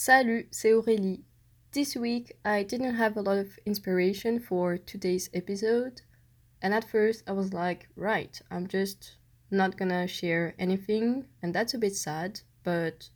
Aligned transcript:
Salut, 0.00 0.46
c'est 0.52 0.72
Aurélie. 0.72 1.24
This 1.72 1.96
week 1.96 2.36
I 2.44 2.62
didn't 2.62 2.94
have 2.94 3.16
a 3.16 3.20
lot 3.20 3.36
of 3.36 3.58
inspiration 3.66 4.38
for 4.38 4.78
today's 4.78 5.28
episode, 5.34 6.02
and 6.62 6.72
at 6.72 6.88
first 6.88 7.24
I 7.26 7.32
was 7.32 7.52
like, 7.52 7.88
right, 7.96 8.40
I'm 8.48 8.68
just 8.68 9.16
not 9.50 9.76
gonna 9.76 10.06
share 10.06 10.54
anything, 10.56 11.24
and 11.42 11.52
that's 11.52 11.74
a 11.74 11.78
bit 11.78 11.96
sad, 11.96 12.42
but 12.62 13.10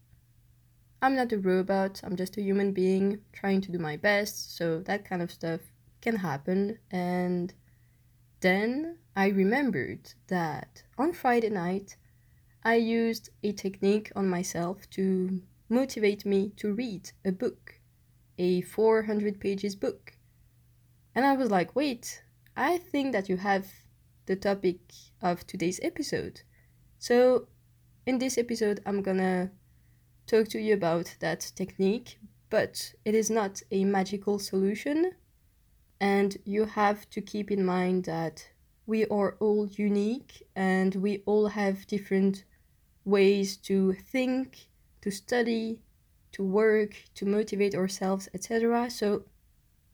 I'm 1.01 1.15
not 1.15 1.31
a 1.31 1.39
robot, 1.39 2.01
I'm 2.03 2.17
just 2.17 2.37
a 2.37 2.43
human 2.43 2.73
being 2.73 3.21
trying 3.33 3.61
to 3.61 3.71
do 3.71 3.79
my 3.79 3.97
best, 3.97 4.57
so 4.57 4.81
that 4.81 5.05
kind 5.05 5.23
of 5.23 5.31
stuff 5.31 5.61
can 6.01 6.17
happen. 6.17 6.81
And 6.91 7.55
then 8.41 8.99
I 9.15 9.29
remembered 9.29 10.15
that 10.27 10.83
on 10.99 11.13
Friday 11.13 11.51
night 11.51 11.97
I 12.65 12.75
used 12.75 13.31
a 13.45 13.53
technique 13.53 14.11
on 14.17 14.27
myself 14.27 14.91
to 14.91 15.43
motivate 15.73 16.27
me 16.27 16.51
to 16.57 16.75
read 16.75 17.11
a 17.25 17.33
book, 17.33 17.81
a 18.39 18.61
400 18.61 19.41
pages 19.41 19.75
book. 19.75 20.19
And 21.15 21.25
I 21.25 21.35
was 21.35 21.51
like, 21.51 21.75
wait, 21.75 22.23
I 22.57 22.77
think 22.77 23.13
that 23.13 23.29
you 23.29 23.39
have 23.39 23.67
the 24.27 24.37
topic 24.37 24.81
of 25.23 25.47
today's 25.47 25.81
episode. 25.83 26.43
So, 26.99 27.49
in 28.07 28.19
this 28.19 28.37
episode, 28.37 28.81
I'm 28.85 29.03
gonna 29.03 29.51
talk 30.27 30.49
to 30.49 30.61
you 30.61 30.75
about 30.75 31.17
that 31.21 31.53
technique, 31.57 32.19
but 32.51 32.95
it 33.05 33.15
is 33.15 33.31
not 33.31 33.63
a 33.71 33.85
magical 33.85 34.39
solution. 34.39 35.13
And 36.01 36.37
you 36.45 36.67
have 36.67 37.09
to 37.11 37.21
keep 37.21 37.51
in 37.51 37.65
mind 37.65 38.05
that 38.05 38.47
we 38.87 39.07
are 39.07 39.37
all 39.41 39.69
unique 39.69 40.43
and 40.55 40.95
we 40.97 41.23
all 41.25 41.47
have 41.49 41.87
different 41.87 42.45
ways 43.05 43.57
to 43.57 43.95
think 43.95 44.69
to 45.03 45.11
study, 45.11 45.83
to 46.33 46.43
work, 46.43 47.05
to 47.15 47.27
motivate 47.27 47.75
ourselves, 47.75 48.29
etc. 48.35 48.91
So 48.91 49.25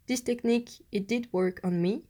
this 0.07 0.21
technique 0.21 0.71
it 0.93 1.09
did 1.09 1.29
work 1.33 1.61
on 1.65 1.83
me, 1.83 2.05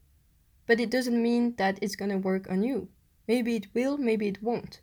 but 0.66 0.78
it 0.78 0.91
doesn't 0.91 1.20
mean 1.20 1.54
that 1.56 1.78
it's 1.82 1.96
going 1.96 2.10
to 2.10 2.19
work 2.19 2.48
on 2.50 2.62
you. 2.62 2.88
Maybe 3.26 3.56
it 3.56 3.66
will, 3.74 3.98
maybe 3.98 4.28
it 4.28 4.42
won't. 4.42 4.80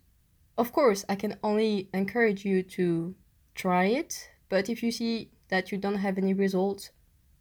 Of 0.58 0.71
course, 0.71 1.05
I 1.09 1.16
can 1.16 1.38
only 1.43 1.89
encourage 1.93 2.45
you 2.45 2.63
to 2.63 3.16
try 3.53 3.86
it, 3.86 4.30
but 4.49 4.69
if 4.69 4.81
you 4.83 4.91
see 4.91 5.31
that 5.49 5.71
you 5.71 5.77
don't 5.77 5.97
have 5.97 6.17
any 6.17 6.33
results, 6.33 6.91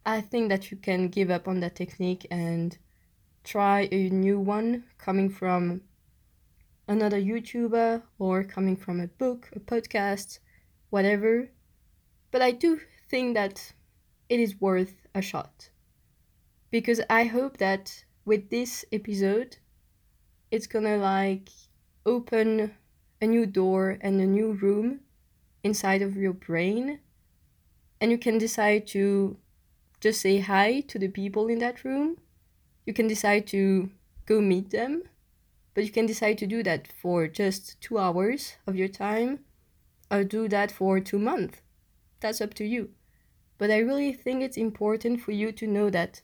I 0.05 0.21
think 0.21 0.49
that 0.49 0.69
you 0.69 0.77
can 0.77 1.07
give 1.07 1.31
up 1.31 1.47
on 1.47 1.59
that 1.61 1.75
technique 1.75 2.27
and 2.29 2.77
try 3.43 3.87
a 3.91 4.09
new 4.09 4.39
one 4.39 4.83
coming 4.97 5.29
from 5.29 5.81
another 6.87 7.19
YouTuber 7.19 8.03
or 8.19 8.43
coming 8.43 8.75
from 8.75 8.99
a 8.99 9.07
book, 9.07 9.49
a 9.55 9.59
podcast, 9.59 10.39
whatever. 10.95 11.49
But 12.31 12.41
I 12.41 12.51
do 12.51 12.79
think 13.09 13.33
that 13.33 13.73
it 14.29 14.39
is 14.39 14.61
worth 14.61 14.95
a 15.13 15.21
shot. 15.21 15.69
Because 16.71 17.01
I 17.09 17.25
hope 17.25 17.57
that 17.57 18.05
with 18.23 18.49
this 18.49 18.85
episode, 18.93 19.57
it's 20.51 20.67
gonna 20.67 20.97
like 20.97 21.49
open 22.05 22.71
a 23.21 23.27
new 23.27 23.45
door 23.45 23.97
and 23.99 24.21
a 24.21 24.25
new 24.37 24.53
room 24.53 25.01
inside 25.65 26.01
of 26.01 26.15
your 26.15 26.31
brain. 26.31 26.99
And 27.99 28.09
you 28.09 28.17
can 28.17 28.37
decide 28.37 28.87
to 28.95 29.35
just 29.99 30.21
say 30.21 30.39
hi 30.39 30.79
to 30.91 30.97
the 30.97 31.09
people 31.09 31.47
in 31.49 31.59
that 31.59 31.83
room. 31.83 32.17
You 32.85 32.93
can 32.93 33.07
decide 33.07 33.47
to 33.47 33.89
go 34.25 34.39
meet 34.39 34.69
them. 34.69 35.03
But 35.73 35.83
you 35.83 35.91
can 35.91 36.05
decide 36.05 36.37
to 36.37 36.47
do 36.47 36.63
that 36.63 36.87
for 36.87 37.27
just 37.27 37.81
two 37.81 37.97
hours 37.99 38.55
of 38.65 38.77
your 38.77 38.87
time 38.87 39.39
or 40.11 40.23
do 40.23 40.47
that 40.49 40.71
for 40.71 40.99
two 40.99 41.19
months. 41.19 41.61
That's 42.19 42.41
up 42.41 42.53
to 42.55 42.65
you. 42.65 42.91
But 43.57 43.71
I 43.71 43.77
really 43.77 44.13
think 44.13 44.41
it's 44.41 44.57
important 44.57 45.21
for 45.21 45.31
you 45.31 45.51
to 45.53 45.67
know 45.67 45.89
that 45.89 46.21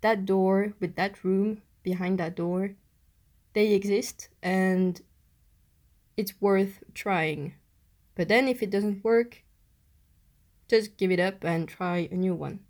that 0.00 0.26
door 0.26 0.74
with 0.80 0.96
that 0.96 1.22
room 1.24 1.62
behind 1.82 2.18
that 2.18 2.34
door, 2.36 2.74
they 3.52 3.72
exist 3.72 4.28
and 4.42 5.00
it's 6.16 6.40
worth 6.40 6.82
trying. 6.94 7.54
But 8.14 8.28
then 8.28 8.48
if 8.48 8.62
it 8.62 8.70
doesn't 8.70 9.04
work, 9.04 9.42
just 10.68 10.96
give 10.96 11.10
it 11.10 11.20
up 11.20 11.44
and 11.44 11.68
try 11.68 12.08
a 12.10 12.16
new 12.16 12.34
one. 12.34 12.60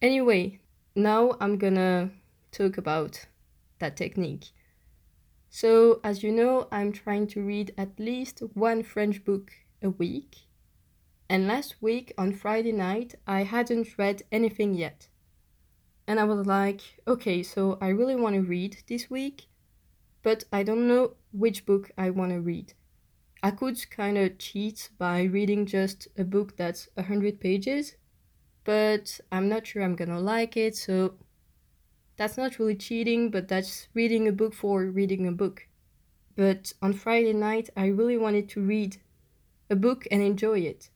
Anyway, 0.00 0.60
now 0.94 1.36
I'm 1.40 1.58
gonna 1.58 2.10
talk 2.52 2.78
about 2.78 3.26
that 3.78 3.96
technique. 3.96 4.46
So, 5.48 6.00
as 6.04 6.22
you 6.22 6.30
know, 6.30 6.68
I'm 6.70 6.92
trying 6.92 7.26
to 7.28 7.42
read 7.42 7.74
at 7.76 7.98
least 7.98 8.40
one 8.54 8.82
French 8.82 9.24
book 9.24 9.52
a 9.82 9.90
week. 9.90 10.36
And 11.28 11.46
last 11.46 11.76
week 11.80 12.12
on 12.18 12.32
Friday 12.32 12.72
night, 12.72 13.14
I 13.26 13.44
hadn't 13.44 13.96
read 13.96 14.22
anything 14.32 14.74
yet. 14.74 15.08
And 16.06 16.18
I 16.18 16.24
was 16.24 16.44
like, 16.46 16.80
okay, 17.06 17.42
so 17.42 17.78
I 17.80 17.88
really 17.88 18.16
want 18.16 18.34
to 18.34 18.42
read 18.42 18.78
this 18.88 19.08
week, 19.08 19.46
but 20.22 20.42
I 20.52 20.64
don't 20.64 20.88
know 20.88 21.14
which 21.32 21.64
book 21.66 21.92
I 21.96 22.10
want 22.10 22.32
to 22.32 22.40
read. 22.40 22.74
I 23.42 23.52
could 23.52 23.90
kind 23.90 24.18
of 24.18 24.38
cheat 24.38 24.90
by 24.98 25.22
reading 25.22 25.66
just 25.66 26.08
a 26.18 26.24
book 26.24 26.56
that's 26.56 26.88
100 26.94 27.40
pages, 27.40 27.94
but 28.64 29.20
I'm 29.30 29.48
not 29.48 29.66
sure 29.66 29.82
I'm 29.82 29.96
gonna 29.96 30.20
like 30.20 30.56
it, 30.56 30.76
so 30.76 31.14
that's 32.16 32.36
not 32.36 32.58
really 32.58 32.74
cheating, 32.74 33.30
but 33.30 33.48
that's 33.48 33.88
reading 33.94 34.28
a 34.28 34.32
book 34.32 34.52
for 34.52 34.84
reading 34.84 35.26
a 35.26 35.32
book. 35.32 35.68
But 36.36 36.72
on 36.82 36.92
Friday 36.92 37.32
night, 37.32 37.70
I 37.76 37.86
really 37.86 38.18
wanted 38.18 38.48
to 38.50 38.60
read 38.60 38.98
a 39.70 39.76
book 39.76 40.06
and 40.10 40.20
enjoy 40.20 40.58
it. 40.58 40.90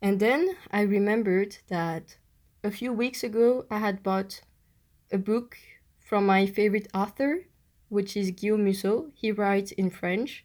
And 0.00 0.18
then 0.18 0.56
I 0.70 0.80
remembered 0.80 1.58
that 1.68 2.16
a 2.64 2.70
few 2.70 2.92
weeks 2.92 3.22
ago 3.22 3.66
I 3.70 3.78
had 3.78 4.02
bought 4.02 4.40
a 5.12 5.18
book 5.18 5.56
from 6.00 6.26
my 6.26 6.46
favorite 6.46 6.88
author, 6.94 7.46
which 7.88 8.16
is 8.16 8.30
Guillaume 8.30 8.64
Musso. 8.64 9.10
He 9.14 9.30
writes 9.30 9.72
in 9.72 9.90
French, 9.90 10.44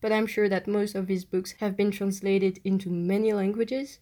but 0.00 0.12
I'm 0.12 0.26
sure 0.26 0.48
that 0.48 0.68
most 0.68 0.94
of 0.94 1.08
his 1.08 1.24
books 1.24 1.54
have 1.60 1.76
been 1.76 1.90
translated 1.90 2.60
into 2.64 2.90
many 2.90 3.32
languages. 3.32 3.98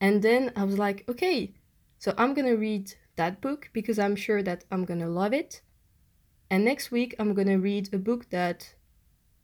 And 0.00 0.22
then 0.22 0.52
I 0.56 0.64
was 0.64 0.78
like, 0.78 1.04
okay, 1.08 1.54
so 1.98 2.12
I'm 2.18 2.34
gonna 2.34 2.56
read 2.56 2.94
that 3.16 3.40
book 3.40 3.70
because 3.72 3.98
I'm 3.98 4.16
sure 4.16 4.42
that 4.42 4.64
I'm 4.70 4.84
gonna 4.84 5.08
love 5.08 5.32
it. 5.32 5.62
And 6.50 6.64
next 6.64 6.90
week 6.90 7.14
I'm 7.18 7.34
gonna 7.34 7.58
read 7.58 7.94
a 7.94 7.98
book 7.98 8.30
that 8.30 8.74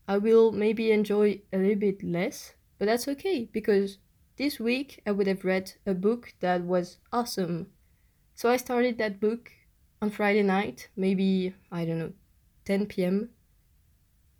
I 0.08 0.16
will 0.16 0.52
maybe 0.52 0.90
enjoy 0.90 1.42
a 1.52 1.58
little 1.58 1.76
bit 1.76 2.02
less, 2.02 2.54
but 2.78 2.86
that's 2.86 3.06
okay 3.08 3.50
because 3.52 3.98
this 4.38 4.58
week 4.58 5.02
I 5.06 5.10
would 5.10 5.26
have 5.26 5.44
read 5.44 5.74
a 5.84 5.92
book 5.92 6.32
that 6.40 6.62
was 6.62 6.96
awesome. 7.12 7.66
So 8.34 8.48
I 8.48 8.56
started 8.56 8.96
that 8.96 9.20
book 9.20 9.52
on 10.00 10.08
Friday 10.08 10.42
night, 10.42 10.88
maybe, 10.96 11.54
I 11.70 11.84
don't 11.84 11.98
know, 11.98 12.12
10 12.64 12.86
p.m. 12.86 13.28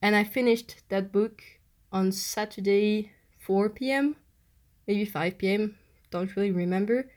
And 0.01 0.17
I 0.17 0.25
finished 0.25 0.77
that 0.89 1.13
book 1.13 1.43
on 1.93 2.13
Saturday, 2.13 3.13
4 3.39 3.69
p.m., 3.69 4.17
maybe 4.87 5.05
5 5.05 5.37
p.m., 5.37 5.77
don't 6.11 6.35
really 6.35 6.51
remember. 6.51 7.11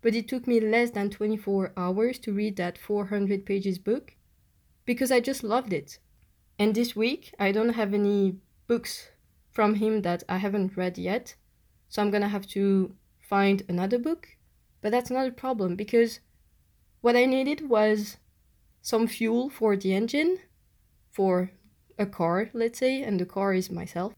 But 0.00 0.14
it 0.14 0.28
took 0.28 0.46
me 0.46 0.60
less 0.60 0.92
than 0.92 1.10
24 1.10 1.74
hours 1.76 2.18
to 2.20 2.32
read 2.32 2.56
that 2.56 2.78
400 2.78 3.44
pages 3.44 3.78
book 3.78 4.14
because 4.86 5.12
I 5.12 5.20
just 5.20 5.44
loved 5.44 5.74
it. 5.74 5.98
And 6.58 6.74
this 6.74 6.96
week, 6.96 7.34
I 7.38 7.52
don't 7.52 7.74
have 7.74 7.94
any 7.94 8.36
books 8.66 9.10
from 9.50 9.76
him 9.76 10.02
that 10.02 10.24
I 10.28 10.38
haven't 10.38 10.76
read 10.76 10.98
yet. 10.98 11.34
So 11.88 12.02
I'm 12.02 12.10
gonna 12.10 12.28
have 12.28 12.46
to 12.48 12.94
find 13.20 13.62
another 13.68 13.98
book. 13.98 14.28
But 14.80 14.92
that's 14.92 15.10
not 15.10 15.26
a 15.26 15.32
problem 15.32 15.76
because 15.76 16.20
what 17.00 17.16
I 17.16 17.24
needed 17.24 17.68
was 17.68 18.16
some 18.82 19.06
fuel 19.06 19.50
for 19.50 19.76
the 19.76 19.92
engine, 19.94 20.38
for 21.10 21.50
a 21.98 22.06
car, 22.06 22.50
let's 22.52 22.78
say, 22.78 23.02
and 23.02 23.18
the 23.18 23.26
car 23.26 23.54
is 23.54 23.70
myself. 23.70 24.14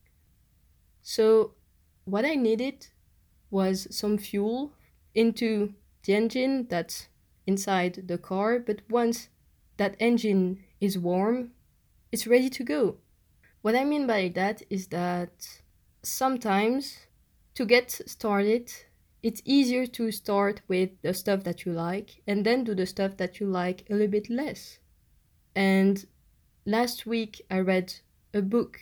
So 1.03 1.55
what 2.05 2.25
I 2.25 2.35
needed 2.35 2.89
was 3.51 3.87
some 3.91 4.19
fuel 4.19 4.73
into 5.15 5.75
the 6.05 6.15
engine 6.15 6.67
that's 6.69 7.09
inside 7.47 8.05
the 8.07 8.19
car, 8.19 8.59
but 8.59 8.83
once 8.89 9.29
that 9.77 9.97
engine 9.99 10.63
is 10.81 10.99
warm, 10.99 11.53
it's 12.13 12.27
ready 12.27 12.51
to 12.51 12.65
go. 12.65 12.97
What 13.63 13.77
I 13.77 13.85
mean 13.85 14.07
by 14.07 14.33
that 14.35 14.63
is 14.71 14.89
that 14.89 15.63
sometimes 16.03 17.07
to 17.55 17.65
get 17.65 17.91
started, 18.07 18.73
it's 19.23 19.43
easier 19.45 19.87
to 19.87 20.11
start 20.11 20.63
with 20.67 20.91
the 21.03 21.13
stuff 21.13 21.45
that 21.45 21.65
you 21.65 21.73
like 21.73 22.23
and 22.27 22.45
then 22.45 22.65
do 22.65 22.75
the 22.75 22.87
stuff 22.87 23.17
that 23.19 23.39
you 23.39 23.47
like 23.47 23.85
a 23.89 23.93
little 23.93 24.09
bit 24.09 24.31
less. 24.31 24.79
And 25.55 26.07
last 26.65 27.07
week 27.07 27.43
I 27.51 27.59
read 27.61 27.95
a 28.33 28.41
book 28.41 28.81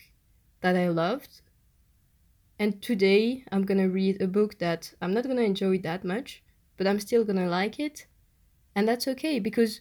that 0.60 0.76
I 0.76 0.88
loved. 0.88 1.40
And 2.58 2.80
today 2.80 3.44
I'm 3.50 3.64
gonna 3.64 3.88
read 3.88 4.22
a 4.22 4.26
book 4.26 4.58
that 4.58 4.94
I'm 5.02 5.12
not 5.12 5.26
gonna 5.26 5.42
enjoy 5.42 5.78
that 5.78 6.04
much, 6.04 6.42
but 6.76 6.86
I'm 6.86 7.00
still 7.00 7.24
gonna 7.24 7.48
like 7.48 7.78
it. 7.80 8.06
And 8.74 8.86
that's 8.86 9.08
okay 9.08 9.38
because 9.38 9.80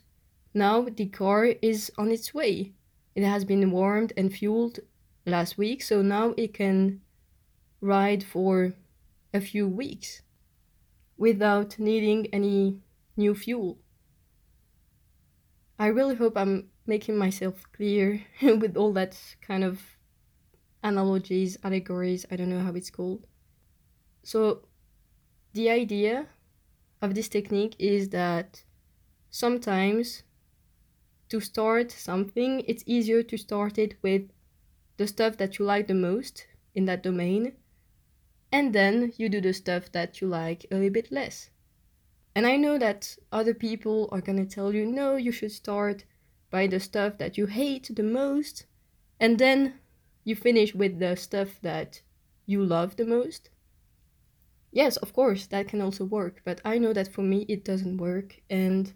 now 0.53 0.81
the 0.81 1.05
car 1.05 1.45
is 1.61 1.91
on 1.97 2.11
its 2.11 2.33
way. 2.33 2.73
It 3.17 3.23
has 3.25 3.43
been 3.43 3.71
warmed 3.71 4.13
and 4.15 4.31
fueled 4.33 4.79
last 5.25 5.57
week, 5.57 5.81
so 5.83 6.01
now 6.01 6.35
it 6.37 6.53
can 6.53 7.01
ride 7.81 8.23
for 8.23 8.75
a 9.33 9.41
few 9.41 9.67
weeks. 9.67 10.21
without 11.17 11.79
needing 11.79 12.27
any 12.33 12.81
new 13.17 13.35
fuel. 13.35 13.79
I 15.79 15.87
really 15.87 16.15
hope 16.15 16.37
I'm 16.37 16.69
making 16.85 17.17
myself 17.17 17.63
clear 17.73 18.23
with 18.41 18.77
all 18.77 18.93
that 18.93 19.17
kind 19.41 19.63
of 19.63 19.81
analogies, 20.83 21.57
allegories, 21.63 22.25
I 22.31 22.35
don't 22.35 22.49
know 22.49 22.61
how 22.61 22.73
it's 22.73 22.89
called. 22.91 23.27
So, 24.23 24.67
the 25.53 25.69
idea 25.69 26.27
of 27.01 27.15
this 27.15 27.29
technique 27.29 27.75
is 27.79 28.09
that 28.09 28.63
sometimes 29.29 30.23
to 31.29 31.39
start 31.39 31.91
something, 31.91 32.61
it's 32.67 32.83
easier 32.85 33.23
to 33.23 33.37
start 33.37 33.77
it 33.77 33.95
with 34.01 34.29
the 34.97 35.07
stuff 35.07 35.37
that 35.37 35.59
you 35.59 35.65
like 35.65 35.87
the 35.87 35.93
most 35.93 36.47
in 36.73 36.85
that 36.85 37.03
domain, 37.03 37.53
and 38.51 38.73
then 38.73 39.13
you 39.17 39.29
do 39.29 39.41
the 39.41 39.53
stuff 39.53 39.91
that 39.91 40.21
you 40.21 40.27
like 40.27 40.65
a 40.71 40.75
little 40.75 40.89
bit 40.89 41.11
less. 41.11 41.49
And 42.35 42.45
I 42.45 42.55
know 42.55 42.77
that 42.77 43.17
other 43.31 43.53
people 43.53 44.09
are 44.11 44.21
gonna 44.21 44.45
tell 44.45 44.73
you, 44.73 44.85
no, 44.85 45.15
you 45.15 45.31
should 45.31 45.51
start 45.51 46.05
by 46.49 46.67
the 46.67 46.79
stuff 46.79 47.17
that 47.17 47.37
you 47.37 47.47
hate 47.47 47.89
the 47.93 48.03
most, 48.03 48.65
and 49.19 49.37
then 49.37 49.79
you 50.23 50.35
finish 50.35 50.73
with 50.73 50.99
the 50.99 51.15
stuff 51.15 51.59
that 51.61 52.01
you 52.45 52.63
love 52.63 52.95
the 52.95 53.05
most. 53.05 53.49
Yes, 54.71 54.97
of 54.97 55.13
course, 55.13 55.47
that 55.47 55.67
can 55.67 55.81
also 55.81 56.05
work, 56.05 56.41
but 56.45 56.61
I 56.63 56.77
know 56.77 56.93
that 56.93 57.11
for 57.11 57.21
me 57.21 57.45
it 57.47 57.65
doesn't 57.65 57.97
work, 57.97 58.39
and 58.49 58.93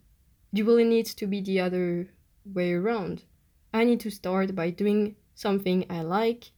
you 0.51 0.66
really 0.66 0.86
need 0.86 1.06
to 1.07 1.28
be 1.28 1.42
the 1.42 1.60
other 1.60 2.10
way 2.46 2.74
around. 2.74 3.24
I 3.74 3.84
need 3.84 4.00
to 4.02 4.12
start 4.12 4.56
by 4.56 4.70
doing 4.70 5.16
something 5.36 5.86
I 5.90 6.02
like, 6.02 6.52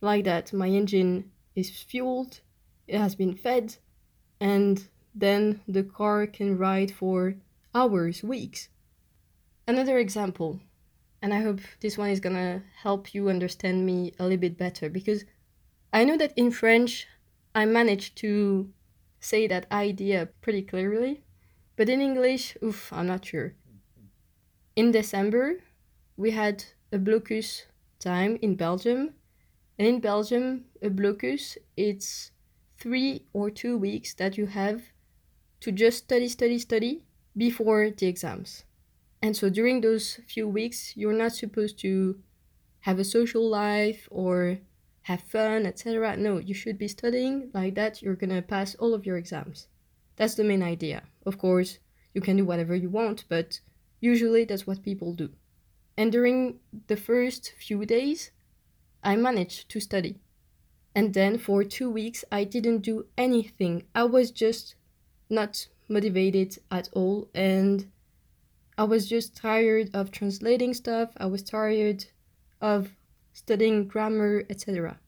like 0.00 0.24
that 0.24 0.52
my 0.52 0.68
engine 0.68 1.30
is 1.54 1.70
fueled, 1.70 2.40
it 2.86 2.98
has 2.98 3.14
been 3.14 3.34
fed, 3.34 3.76
and 4.40 4.88
then 5.14 5.60
the 5.66 5.82
car 5.82 6.26
can 6.26 6.58
ride 6.58 6.90
for 6.90 7.34
hours, 7.74 8.22
weeks. 8.22 8.68
Another 9.66 9.98
example, 9.98 10.60
and 11.20 11.34
I 11.34 11.40
hope 11.42 11.60
this 11.80 11.98
one 11.98 12.10
is 12.10 12.20
gonna 12.20 12.62
help 12.82 13.14
you 13.14 13.28
understand 13.28 13.84
me 13.84 14.12
a 14.18 14.24
little 14.24 14.38
bit 14.38 14.56
better 14.56 14.88
because 14.88 15.24
I 15.92 16.04
know 16.04 16.16
that 16.16 16.32
in 16.36 16.50
French 16.50 17.06
I 17.54 17.64
managed 17.64 18.16
to 18.18 18.70
say 19.20 19.46
that 19.48 19.70
idea 19.72 20.28
pretty 20.40 20.62
clearly, 20.62 21.22
but 21.76 21.88
in 21.88 22.00
English, 22.00 22.56
oof, 22.62 22.92
I'm 22.92 23.06
not 23.06 23.24
sure. 23.24 23.54
In 24.78 24.92
December, 24.92 25.56
we 26.16 26.30
had 26.30 26.64
a 26.92 26.98
blocus 26.98 27.64
time 27.98 28.38
in 28.40 28.54
Belgium, 28.54 29.14
and 29.76 29.88
in 29.88 29.98
Belgium, 29.98 30.66
a 30.80 30.88
blocus 30.88 31.58
it's 31.76 32.30
three 32.78 33.26
or 33.32 33.50
two 33.50 33.76
weeks 33.76 34.14
that 34.14 34.38
you 34.38 34.46
have 34.46 34.82
to 35.62 35.72
just 35.72 36.04
study, 36.04 36.28
study, 36.28 36.60
study 36.60 37.02
before 37.36 37.90
the 37.90 38.06
exams. 38.06 38.66
And 39.20 39.36
so 39.36 39.50
during 39.50 39.80
those 39.80 40.20
few 40.28 40.46
weeks, 40.46 40.96
you're 40.96 41.12
not 41.24 41.32
supposed 41.32 41.80
to 41.80 42.20
have 42.82 43.00
a 43.00 43.04
social 43.04 43.50
life 43.50 44.06
or 44.12 44.58
have 45.02 45.22
fun, 45.22 45.66
etc. 45.66 46.16
No, 46.16 46.38
you 46.38 46.54
should 46.54 46.78
be 46.78 46.86
studying 46.86 47.50
like 47.52 47.74
that. 47.74 48.00
You're 48.00 48.14
gonna 48.14 48.42
pass 48.42 48.76
all 48.76 48.94
of 48.94 49.04
your 49.04 49.16
exams. 49.16 49.66
That's 50.14 50.36
the 50.36 50.44
main 50.44 50.62
idea. 50.62 51.02
Of 51.26 51.36
course, 51.36 51.80
you 52.14 52.20
can 52.20 52.36
do 52.36 52.44
whatever 52.44 52.76
you 52.76 52.90
want, 52.90 53.24
but 53.28 53.58
usually 54.00 54.44
that's 54.44 54.66
what 54.66 54.82
people 54.82 55.12
do. 55.14 55.30
And 55.96 56.12
during 56.12 56.60
the 56.86 56.96
first 56.96 57.52
few 57.58 57.84
days, 57.84 58.30
I 59.02 59.16
managed 59.16 59.68
to 59.70 59.80
study. 59.80 60.20
And 60.94 61.14
then 61.14 61.38
for 61.38 61.64
two 61.64 61.90
weeks, 61.90 62.24
I 62.30 62.44
didn't 62.44 62.80
do 62.80 63.06
anything. 63.16 63.84
I 63.94 64.04
was 64.04 64.30
just 64.30 64.74
not 65.28 65.68
motivated 65.88 66.58
at 66.70 66.88
all. 66.92 67.28
And 67.34 67.90
I 68.76 68.84
was 68.84 69.08
just 69.08 69.36
tired 69.36 69.90
of 69.94 70.10
translating 70.10 70.72
stuff. 70.74 71.10
I 71.16 71.26
was 71.26 71.42
tired 71.42 72.06
of 72.60 72.90
studying 73.32 73.86
grammar, 73.86 74.44
etc. 74.48 74.98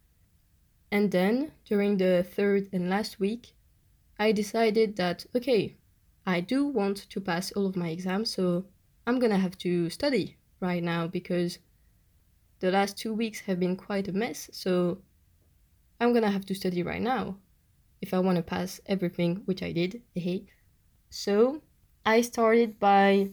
And 0.90 1.10
then, 1.10 1.52
during 1.64 1.96
the 1.96 2.24
third 2.24 2.68
and 2.72 2.90
last 2.90 3.20
week, 3.20 3.52
I 4.18 4.32
decided 4.32 4.96
that, 4.96 5.24
okay, 5.36 5.76
I 6.26 6.40
do 6.40 6.66
want 6.66 7.08
to 7.10 7.20
pass 7.20 7.52
all 7.52 7.66
of 7.66 7.76
my 7.76 7.88
exams, 7.88 8.34
so 8.34 8.64
I'm 9.06 9.18
gonna 9.18 9.38
have 9.38 9.56
to 9.58 9.90
study 9.90 10.36
right 10.60 10.82
now 10.82 11.06
because 11.06 11.58
the 12.60 12.70
last 12.70 12.98
two 12.98 13.14
weeks 13.14 13.40
have 13.40 13.58
been 13.58 13.76
quite 13.76 14.08
a 14.08 14.12
mess, 14.12 14.50
so 14.52 14.98
I'm 16.00 16.12
gonna 16.12 16.30
have 16.30 16.46
to 16.46 16.54
study 16.54 16.82
right 16.82 17.02
now 17.02 17.36
if 18.00 18.14
I 18.14 18.18
want 18.18 18.36
to 18.36 18.42
pass 18.42 18.80
everything, 18.86 19.42
which 19.44 19.62
I 19.62 19.72
did. 19.72 20.02
Hey. 20.14 20.46
So 21.08 21.62
I 22.04 22.20
started 22.20 22.78
by 22.78 23.30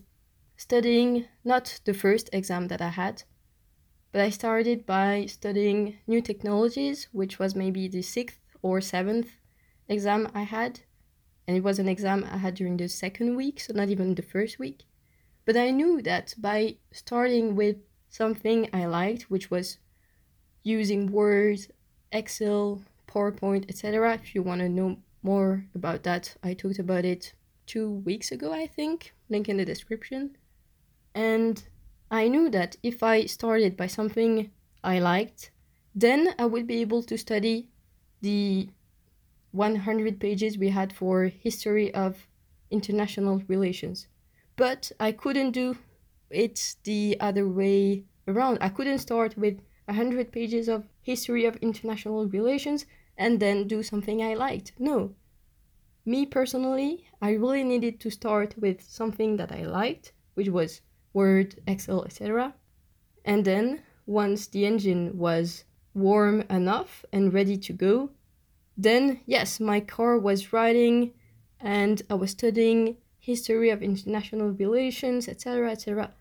studying 0.58 1.26
not 1.44 1.80
the 1.86 1.94
first 1.94 2.30
exam 2.34 2.68
that 2.68 2.82
I 2.82 2.90
had, 2.90 3.24
but 4.12 4.22
I 4.22 4.30
started 4.30 4.86
by 4.86 5.26
studying 5.28 5.98
new 6.08 6.22
technologies, 6.22 7.08
which 7.12 7.40
was 7.40 7.56
maybe 7.56 7.88
the 7.88 8.02
sixth 8.02 8.40
or 8.62 8.82
seventh 8.82 9.30
exam 9.88 10.30
I 10.34 10.44
had. 10.44 10.82
And 11.48 11.56
it 11.56 11.64
was 11.64 11.80
an 11.80 11.88
exam 11.88 12.26
I 12.30 12.38
had 12.38 12.56
during 12.56 12.78
the 12.78 12.90
second 12.90 13.36
week, 13.36 13.60
so 13.60 13.74
not 13.74 13.90
even 13.90 14.16
the 14.16 14.22
first 14.22 14.60
week. 14.60 14.84
But 15.48 15.56
I 15.56 15.72
knew 15.72 16.02
that 16.02 16.36
by 16.38 16.76
starting 16.92 17.56
with 17.56 17.78
something 18.10 18.70
I 18.74 18.86
liked, 18.86 19.32
which 19.32 19.50
was 19.50 19.78
using 20.62 21.10
Word, 21.10 21.60
Excel, 22.12 22.82
PowerPoint, 23.08 23.64
etc. 23.70 24.16
If 24.16 24.36
you 24.36 24.44
want 24.44 24.60
to 24.60 24.68
know 24.68 24.98
more 25.24 25.64
about 25.74 26.04
that, 26.04 26.36
I 26.44 26.54
talked 26.54 26.80
about 26.80 27.06
it 27.06 27.32
two 27.66 27.90
weeks 27.90 28.30
ago, 28.30 28.52
I 28.52 28.68
think. 28.68 29.14
Link 29.30 29.48
in 29.48 29.56
the 29.56 29.64
description. 29.64 30.36
And 31.16 31.64
I 32.12 32.28
knew 32.28 32.50
that 32.50 32.76
if 32.84 33.02
I 33.02 33.24
started 33.24 33.78
by 33.78 33.88
something 33.88 34.52
I 34.84 35.00
liked, 35.00 35.52
then 35.96 36.36
I 36.38 36.46
would 36.46 36.68
be 36.68 36.82
able 36.82 37.04
to 37.04 37.18
study 37.18 37.70
the 38.20 38.68
100 39.54 40.20
pages 40.20 40.58
we 40.58 40.72
had 40.72 40.92
for 40.92 41.24
history 41.24 41.94
of 41.94 42.28
international 42.70 43.44
relations. 43.48 44.08
But 44.58 44.92
I 45.00 45.12
couldn't 45.12 45.52
do 45.52 45.78
it 46.30 46.76
the 46.84 47.16
other 47.20 47.48
way 47.48 48.04
around. 48.28 48.58
I 48.60 48.70
couldn't 48.70 48.98
start 49.00 49.38
with 49.38 49.62
100 49.86 50.32
pages 50.32 50.68
of 50.68 50.90
history 51.02 51.46
of 51.46 51.56
international 51.58 52.28
relations 52.28 52.86
and 53.18 53.40
then 53.40 53.68
do 53.68 53.82
something 53.84 54.22
I 54.22 54.34
liked. 54.34 54.74
No. 54.78 55.16
Me 56.06 56.26
personally, 56.26 57.06
I 57.22 57.32
really 57.32 57.64
needed 57.64 58.00
to 58.02 58.10
start 58.10 58.56
with 58.58 58.82
something 58.82 59.38
that 59.38 59.52
I 59.52 59.64
liked, 59.64 60.12
which 60.34 60.50
was 60.50 60.82
Word, 61.14 61.62
Excel, 61.68 62.04
etc. 62.04 62.54
And 63.24 63.46
then, 63.46 63.84
once 64.06 64.48
the 64.48 64.66
engine 64.66 65.18
was 65.18 65.66
warm 65.94 66.42
enough 66.50 67.06
and 67.12 67.34
ready 67.34 67.58
to 67.58 67.74
go, 67.74 68.12
then 68.78 69.22
yes, 69.26 69.60
my 69.60 69.80
car 69.80 70.18
was 70.18 70.54
riding 70.54 71.14
and 71.60 72.02
I 72.10 72.14
was 72.14 72.32
studying 72.32 72.98
history 73.28 73.70
of 73.70 73.84
international 73.84 74.52
relations, 74.52 75.28
etc., 75.28 75.72
etc. 75.72 76.12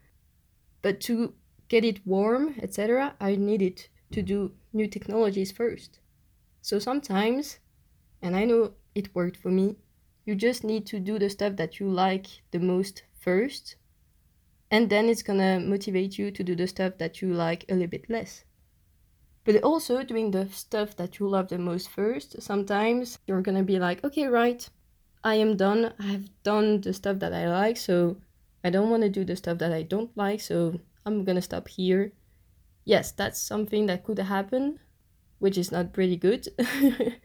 But 0.83 1.01
to 1.03 1.35
get 1.69 1.85
it 1.85 2.05
warm, 2.05 2.57
etc., 2.61 3.15
I 3.21 3.37
needed 3.37 3.87
to 4.11 4.23
do 4.23 4.53
new 4.73 4.89
technologies 4.89 5.53
first. 5.53 6.01
So 6.63 6.81
sometimes, 6.81 7.61
and 8.21 8.35
I 8.35 8.45
know 8.45 8.73
it 8.97 9.15
worked 9.15 9.37
for 9.37 9.53
me, 9.53 9.77
you 10.25 10.35
just 10.35 10.65
need 10.65 10.85
to 10.87 10.99
do 10.99 11.17
the 11.19 11.31
stuff 11.31 11.55
that 11.57 11.79
you 11.79 11.89
like 11.89 12.27
the 12.51 12.59
most 12.59 13.05
first, 13.21 13.77
and 14.69 14.91
then 14.91 15.09
it's 15.09 15.23
gonna 15.23 15.61
motivate 15.61 16.19
you 16.19 16.33
to 16.33 16.43
do 16.43 16.57
the 16.57 16.67
stuff 16.67 16.99
that 16.99 17.23
you 17.23 17.33
like 17.33 17.65
a 17.69 17.75
little 17.75 17.87
bit 17.87 18.11
less. 18.11 18.45
But 19.45 19.63
also, 19.63 20.03
doing 20.03 20.33
the 20.33 20.49
stuff 20.49 20.97
that 20.97 21.21
you 21.21 21.29
love 21.29 21.49
the 21.49 21.59
most 21.59 21.89
first, 21.89 22.43
sometimes 22.43 23.21
you're 23.29 23.43
gonna 23.43 23.63
be 23.63 23.79
like, 23.79 24.03
okay, 24.03 24.27
right, 24.27 24.69
I 25.27 25.35
am 25.35 25.57
done. 25.57 25.93
I 25.99 26.05
have 26.05 26.43
done 26.45 26.83
the 26.83 26.93
stuff 26.93 27.19
that 27.19 27.35
I 27.35 27.51
like, 27.51 27.77
so 27.77 28.19
I 28.63 28.71
don't 28.71 28.91
wanna 28.91 29.09
do 29.09 29.25
the 29.25 29.35
stuff 29.35 29.59
that 29.59 29.73
I 29.73 29.83
don't 29.83 30.17
like, 30.17 30.41
so 30.41 30.79
I'm 31.05 31.25
gonna 31.25 31.43
stop 31.43 31.67
here. 31.67 32.13
Yes, 32.85 33.11
that's 33.11 33.41
something 33.41 33.87
that 33.87 34.05
could 34.05 34.21
happen, 34.21 34.79
which 35.41 35.59
is 35.59 35.73
not 35.73 35.93
pretty 35.93 36.17
good. 36.17 36.47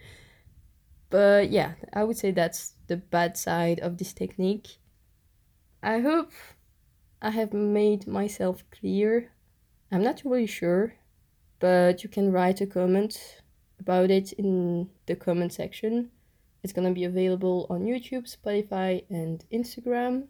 but 1.11 1.51
yeah, 1.51 1.73
I 1.93 2.03
would 2.03 2.17
say 2.17 2.31
that's 2.31 2.73
the 2.87 2.97
bad 2.97 3.37
side 3.37 3.79
of 3.81 3.99
this 3.99 4.13
technique. 4.13 4.79
I 5.83 5.99
hope 5.99 6.31
I 7.21 7.29
have 7.29 7.53
made 7.53 8.07
myself 8.07 8.63
clear. 8.71 9.31
I'm 9.91 10.01
not 10.01 10.23
really 10.25 10.47
sure, 10.47 10.95
but 11.59 12.01
you 12.01 12.09
can 12.09 12.31
write 12.31 12.61
a 12.61 12.65
comment 12.65 13.43
about 13.79 14.09
it 14.09 14.33
in 14.33 14.89
the 15.05 15.15
comment 15.15 15.53
section. 15.53 16.09
It's 16.63 16.73
gonna 16.73 16.91
be 16.91 17.03
available 17.03 17.67
on 17.69 17.85
YouTube, 17.85 18.29
Spotify, 18.29 19.03
and 19.09 19.43
Instagram. 19.51 20.27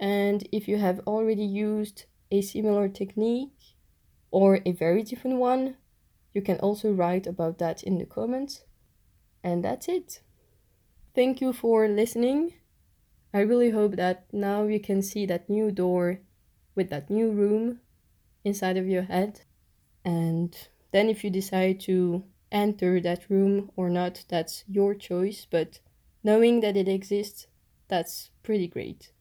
And 0.00 0.46
if 0.52 0.68
you 0.68 0.78
have 0.78 1.00
already 1.06 1.44
used 1.44 2.06
a 2.30 2.40
similar 2.42 2.88
technique 2.88 3.76
or 4.30 4.60
a 4.64 4.72
very 4.72 5.02
different 5.02 5.38
one, 5.38 5.76
you 6.34 6.42
can 6.42 6.58
also 6.60 6.92
write 6.92 7.26
about 7.26 7.58
that 7.58 7.82
in 7.82 7.98
the 7.98 8.04
comments. 8.06 8.64
And 9.42 9.64
that's 9.64 9.88
it. 9.88 10.20
thank 11.14 11.40
you 11.40 11.52
for 11.54 11.88
listening. 11.88 12.52
I 13.32 13.40
really 13.40 13.70
hope 13.70 13.96
that 13.96 14.26
now 14.32 14.64
you 14.64 14.80
can 14.80 15.00
see 15.00 15.24
that 15.26 15.48
new 15.48 15.70
door 15.70 16.20
with 16.74 16.90
that 16.90 17.08
new 17.08 17.30
room 17.30 17.80
inside 18.44 18.76
of 18.76 18.86
your 18.86 19.04
head. 19.04 19.40
And 20.04 20.56
then, 20.92 21.08
if 21.08 21.24
you 21.24 21.30
decide 21.30 21.80
to 21.80 22.24
enter 22.56 23.00
that 23.00 23.28
room 23.28 23.70
or 23.76 23.90
not, 23.90 24.24
that's 24.28 24.64
your 24.66 24.94
choice. 24.94 25.46
But 25.48 25.80
knowing 26.24 26.60
that 26.60 26.76
it 26.76 26.88
exists, 26.88 27.46
that's 27.88 28.30
pretty 28.42 28.66
great. 28.66 29.12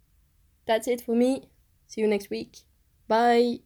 That's 0.65 0.87
it 0.87 1.01
for 1.01 1.15
me. 1.15 1.49
See 1.87 2.01
you 2.01 2.07
next 2.07 2.29
week. 2.29 2.59
Bye. 3.07 3.59